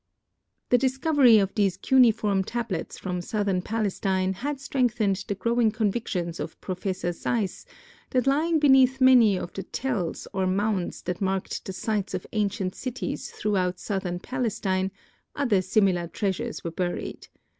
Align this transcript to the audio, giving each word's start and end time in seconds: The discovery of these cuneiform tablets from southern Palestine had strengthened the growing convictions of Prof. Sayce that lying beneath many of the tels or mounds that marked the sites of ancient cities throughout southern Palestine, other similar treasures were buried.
The 0.69 0.79
discovery 0.79 1.37
of 1.37 1.53
these 1.53 1.77
cuneiform 1.77 2.43
tablets 2.43 2.97
from 2.97 3.21
southern 3.21 3.61
Palestine 3.61 4.33
had 4.33 4.59
strengthened 4.59 5.23
the 5.27 5.35
growing 5.35 5.69
convictions 5.69 6.39
of 6.39 6.59
Prof. 6.59 6.87
Sayce 6.97 7.67
that 8.09 8.25
lying 8.25 8.57
beneath 8.57 8.99
many 8.99 9.37
of 9.37 9.53
the 9.53 9.61
tels 9.61 10.27
or 10.33 10.47
mounds 10.47 11.03
that 11.03 11.21
marked 11.21 11.65
the 11.65 11.73
sites 11.73 12.15
of 12.15 12.25
ancient 12.31 12.73
cities 12.73 13.29
throughout 13.29 13.77
southern 13.77 14.17
Palestine, 14.17 14.89
other 15.35 15.61
similar 15.61 16.07
treasures 16.07 16.63
were 16.63 16.71
buried. 16.71 17.27